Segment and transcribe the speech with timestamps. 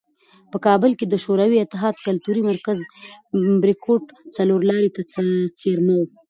[0.51, 2.79] په کابل کې د شوروي اتحاد کلتوري مرکز
[3.63, 4.03] "بریکوټ"
[4.35, 5.01] څلورلارې ته
[5.59, 6.01] څېرمه و.